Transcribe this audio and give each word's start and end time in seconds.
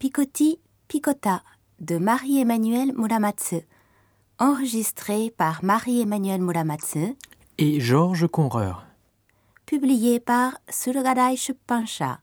Picotti 0.00 0.58
Picota 0.88 1.42
de 1.78 1.98
Marie-Emmanuelle 1.98 2.94
Muramatsu. 2.96 3.66
Enregistré 4.38 5.30
par 5.36 5.62
Marie-Emmanuelle 5.62 6.40
Muramatsu. 6.40 7.18
Et 7.58 7.80
Georges 7.80 8.26
Conreur. 8.26 8.86
Publié 9.66 10.18
par 10.18 10.58
Surugadai 10.70 11.36
Shuppansha. 11.36 12.20